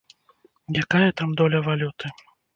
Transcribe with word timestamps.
Якая 0.83 1.09
там 1.21 1.37
доля 1.43 1.59
валюты? 1.69 2.13